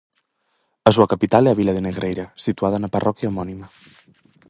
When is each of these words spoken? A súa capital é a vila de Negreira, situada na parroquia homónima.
A 0.89 0.89
súa 0.95 1.11
capital 1.13 1.43
é 1.45 1.49
a 1.51 1.59
vila 1.59 1.75
de 1.75 1.85
Negreira, 1.87 2.25
situada 2.45 2.77
na 2.81 2.93
parroquia 2.95 3.29
homónima. 3.31 3.67